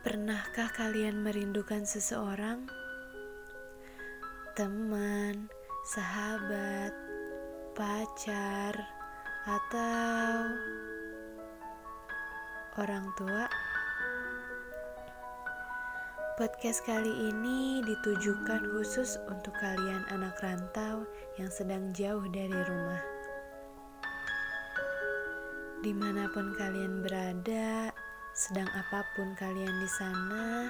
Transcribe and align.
Pernahkah 0.00 0.72
kalian 0.72 1.20
merindukan 1.20 1.84
seseorang? 1.84 2.64
Teman, 4.56 5.52
sahabat, 5.92 6.96
pacar, 7.76 8.72
atau 9.44 10.56
orang 12.80 13.12
tua? 13.20 13.44
Podcast 16.40 16.80
kali 16.88 17.12
ini 17.28 17.84
ditujukan 17.84 18.72
khusus 18.72 19.20
untuk 19.28 19.52
kalian 19.60 20.08
anak 20.16 20.40
rantau 20.40 21.04
yang 21.36 21.52
sedang 21.52 21.92
jauh 21.92 22.24
dari 22.32 22.56
rumah. 22.56 23.04
Di 25.84 25.92
mana 25.92 26.24
pun 26.32 26.56
kalian 26.56 27.04
berada, 27.04 27.92
sedang 28.40 28.72
apa 28.72 29.04
pun 29.12 29.36
kalian 29.36 29.84
di 29.84 29.90
sana, 30.00 30.64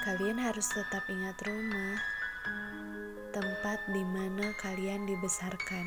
kalian 0.00 0.40
harus 0.40 0.64
tetap 0.72 1.04
ingat 1.12 1.36
rumah, 1.44 2.00
tempat 3.36 3.76
di 3.92 4.00
mana 4.00 4.56
kalian 4.64 5.04
dibesarkan, 5.04 5.84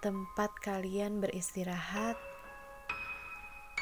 tempat 0.00 0.48
kalian 0.64 1.20
beristirahat, 1.20 2.16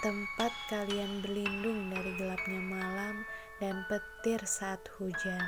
tempat 0.03 0.51
kalian 0.67 1.23
berlindung 1.23 1.87
dari 1.95 2.11
gelapnya 2.19 2.59
malam 2.59 3.23
dan 3.62 3.87
petir 3.87 4.42
saat 4.42 4.83
hujan. 4.98 5.47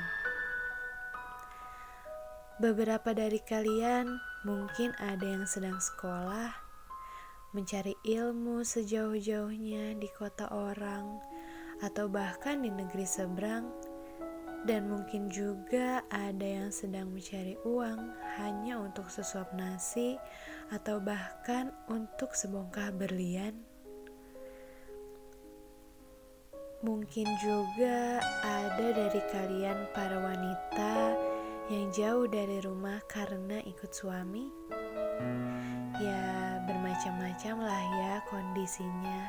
Beberapa 2.63 3.19
dari 3.19 3.43
kalian 3.43 4.15
mungkin 4.47 4.95
ada 5.03 5.27
yang 5.27 5.43
sedang 5.51 5.83
sekolah 5.83 6.66
mencari 7.57 7.97
ilmu 8.05 8.61
sejauh-jauhnya 8.61 9.97
di 9.97 10.13
kota 10.13 10.45
orang, 10.53 11.17
atau 11.81 12.05
bahkan 12.05 12.61
di 12.61 12.69
negeri 12.69 13.09
seberang, 13.09 13.73
dan 14.69 14.93
mungkin 14.93 15.33
juga 15.33 16.05
ada 16.13 16.45
yang 16.45 16.69
sedang 16.69 17.09
mencari 17.09 17.57
uang 17.65 18.13
hanya 18.37 18.77
untuk 18.77 19.09
sesuap 19.09 19.57
nasi, 19.57 20.21
atau 20.69 21.01
bahkan 21.01 21.73
untuk 21.89 22.37
sebongkah 22.37 22.93
berlian. 22.93 23.57
Mungkin 26.85 27.25
juga 27.41 28.21
ada 28.45 28.87
dari 28.93 29.23
kalian 29.33 29.89
para 29.97 30.21
wanita 30.21 30.95
yang 31.73 31.89
jauh 31.89 32.29
dari 32.29 32.61
rumah 32.61 33.01
karena 33.09 33.65
ikut 33.65 33.91
suami. 33.97 34.45
Ya, 35.97 36.61
bermacam-macam 36.69 37.57
lah 37.57 37.83
ya 38.05 38.13
kondisinya. 38.29 39.21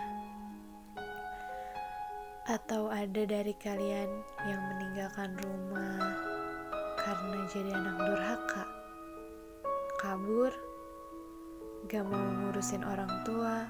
Atau 2.43 2.91
ada 2.91 3.23
dari 3.23 3.55
kalian 3.55 4.11
yang 4.43 4.61
meninggalkan 4.75 5.31
rumah 5.39 6.11
karena 6.99 7.39
jadi 7.47 7.71
anak 7.71 7.95
durhaka, 8.03 8.67
kabur, 10.03 10.51
gak 11.87 12.03
mau 12.03 12.27
ngurusin 12.43 12.83
orang 12.83 13.15
tua, 13.23 13.63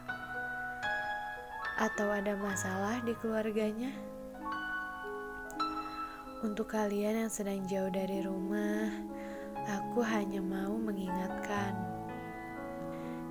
atau 1.77 2.09
ada 2.09 2.33
masalah 2.33 2.97
di 3.05 3.13
keluarganya. 3.21 3.93
Untuk 6.41 6.73
kalian 6.73 7.29
yang 7.29 7.29
sedang 7.29 7.61
jauh 7.69 7.93
dari 7.93 8.25
rumah, 8.25 8.89
aku 9.69 10.01
hanya 10.01 10.41
mau 10.41 10.73
mengingatkan 10.81 11.96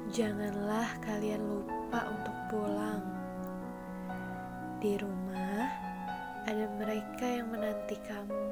Janganlah 0.07 1.03
kalian 1.03 1.43
lupa 1.51 2.07
untuk 2.07 2.37
pulang. 2.47 3.03
Di 4.79 4.95
rumah 5.03 5.67
ada 6.47 6.71
mereka 6.79 7.27
yang 7.27 7.51
menanti 7.51 7.99
kamu. 8.07 8.47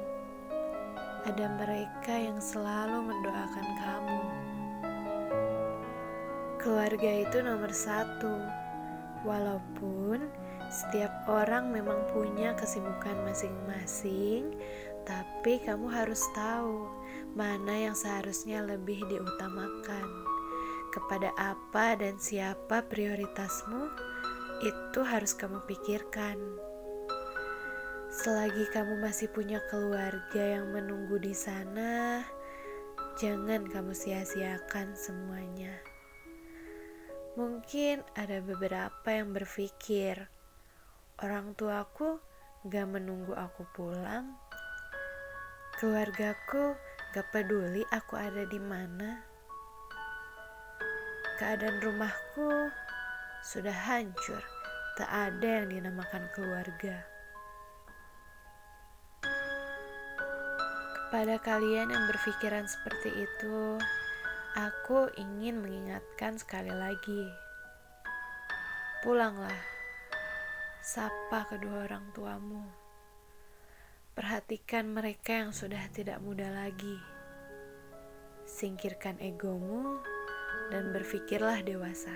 Ada 1.23 1.47
mereka 1.55 2.11
yang 2.11 2.43
selalu 2.43 3.07
mendoakan 3.07 3.67
kamu. 3.79 4.21
Keluarga 6.59 7.11
itu 7.23 7.37
nomor 7.39 7.71
satu, 7.71 8.35
walaupun 9.23 10.27
setiap 10.67 11.23
orang 11.23 11.71
memang 11.71 12.03
punya 12.11 12.51
kesibukan 12.59 13.15
masing-masing, 13.23 14.59
tapi 15.07 15.63
kamu 15.63 15.87
harus 15.87 16.19
tahu 16.35 16.83
mana 17.31 17.87
yang 17.89 17.95
seharusnya 17.95 18.59
lebih 18.59 19.07
diutamakan 19.07 20.34
kepada 20.95 21.35
apa 21.35 21.99
dan 21.99 22.15
siapa 22.15 22.87
prioritasmu, 22.87 23.91
itu 24.63 24.99
harus 25.03 25.35
kamu 25.35 25.59
pikirkan. 25.67 26.39
Selagi 28.07 28.71
kamu 28.71 29.03
masih 29.03 29.27
punya 29.35 29.59
keluarga 29.67 30.39
yang 30.39 30.71
menunggu 30.71 31.19
di 31.19 31.35
sana, 31.35 32.23
jangan 33.19 33.67
kamu 33.67 33.91
sia-siakan 33.91 34.95
semuanya. 34.95 35.75
Mungkin 37.35 37.99
ada 38.15 38.39
beberapa 38.39 39.11
yang 39.11 39.35
berpikir, 39.35 40.31
orang 41.19 41.51
tuaku 41.59 42.23
gak 42.71 42.87
menunggu 42.87 43.35
aku 43.35 43.67
pulang, 43.75 44.39
keluargaku 45.75 46.79
gak 47.11 47.27
peduli 47.35 47.83
aku 47.91 48.15
ada 48.15 48.47
di 48.47 48.63
mana 48.63 49.34
Keadaan 51.35 51.83
rumahku 51.83 52.71
sudah 53.43 53.75
hancur, 53.75 54.39
tak 54.95 55.11
ada 55.11 55.59
yang 55.59 55.67
dinamakan 55.67 56.31
keluarga. 56.31 57.03
Kepada 60.95 61.35
kalian 61.43 61.91
yang 61.91 62.07
berpikiran 62.07 62.63
seperti 62.71 63.27
itu, 63.27 63.75
aku 64.55 65.11
ingin 65.19 65.59
mengingatkan 65.59 66.39
sekali 66.39 66.71
lagi: 66.71 67.27
pulanglah, 69.03 69.59
sapa 70.79 71.51
kedua 71.51 71.83
orang 71.91 72.15
tuamu, 72.15 72.63
perhatikan 74.15 74.87
mereka 74.87 75.43
yang 75.43 75.51
sudah 75.51 75.83
tidak 75.91 76.23
muda 76.23 76.47
lagi, 76.47 76.95
singkirkan 78.47 79.19
egomu 79.19 80.14
dan 80.69 80.93
berpikirlah 80.93 81.61
dewasa. 81.65 82.13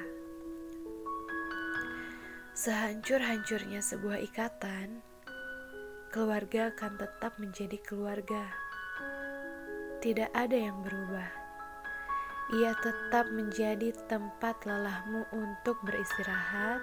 Sehancur-hancurnya 2.57 3.79
sebuah 3.79 4.19
ikatan, 4.27 4.99
keluarga 6.11 6.73
akan 6.75 6.99
tetap 6.99 7.37
menjadi 7.39 7.79
keluarga. 7.85 8.43
Tidak 10.03 10.31
ada 10.35 10.57
yang 10.57 10.81
berubah. 10.83 11.29
Ia 12.49 12.73
tetap 12.81 13.29
menjadi 13.29 13.93
tempat 14.09 14.66
lelahmu 14.66 15.23
untuk 15.31 15.77
beristirahat, 15.85 16.81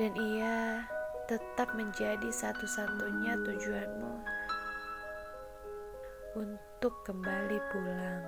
dan 0.00 0.12
ia 0.16 0.86
tetap 1.26 1.74
menjadi 1.74 2.30
satu-satunya 2.30 3.36
tujuanmu 3.42 4.14
untuk 6.38 6.94
kembali 7.04 7.58
pulang. 7.68 8.24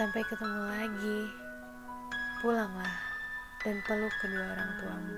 Sampai 0.00 0.24
ketemu 0.24 0.64
lagi. 0.64 1.20
Pulanglah 2.40 2.96
dan 3.60 3.84
peluk 3.84 4.08
kedua 4.24 4.48
orang 4.56 4.70
tuamu. 4.80 5.16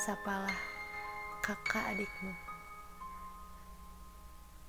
Sapalah 0.00 0.58
kakak 1.44 1.92
adikmu. 1.92 2.32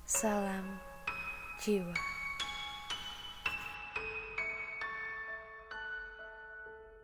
Salam 0.04 0.76
jiwa. 1.56 2.13